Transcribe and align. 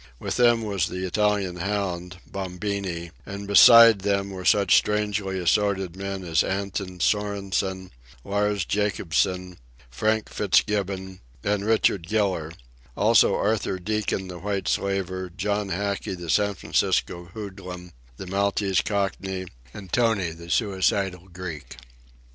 With 0.17 0.37
them 0.37 0.63
was 0.63 0.87
the 0.87 1.05
Italian 1.05 1.57
hound, 1.57 2.17
Bombini, 2.25 3.11
and 3.23 3.45
beside 3.45 3.99
them 3.99 4.31
were 4.31 4.45
such 4.45 4.75
strangely 4.75 5.37
assorted 5.37 5.95
men 5.95 6.23
as 6.23 6.43
Anton 6.43 6.97
Sorensen, 6.99 7.91
Lars 8.23 8.65
Jacobsen, 8.65 9.59
Frank 9.91 10.27
Fitzgibbon, 10.27 11.19
and 11.43 11.63
Richard 11.67 12.07
Giller—also 12.07 13.35
Arthur 13.35 13.77
Deacon 13.77 14.27
the 14.27 14.39
white 14.39 14.67
slaver, 14.67 15.29
John 15.29 15.69
Hackey 15.69 16.15
the 16.15 16.31
San 16.31 16.55
Francisco 16.55 17.25
hoodlum, 17.25 17.93
the 18.17 18.25
Maltese 18.25 18.81
Cockney, 18.81 19.45
and 19.71 19.93
Tony 19.93 20.31
the 20.31 20.49
suicidal 20.49 21.27
Greek. 21.31 21.75